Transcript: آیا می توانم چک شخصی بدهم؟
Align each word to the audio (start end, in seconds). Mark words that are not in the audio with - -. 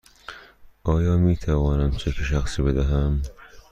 آیا 0.83 1.17
می 1.17 1.35
توانم 1.37 1.91
چک 1.91 2.11
شخصی 2.11 2.61
بدهم؟ 2.61 3.21